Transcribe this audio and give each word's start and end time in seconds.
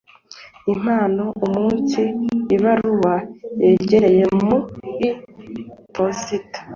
Impamo 0.71 1.25
umunsi 1.45 2.01
ibaruwa 2.55 3.13
yagereye 3.65 4.23
muri 4.45 5.07
posita 5.95 6.59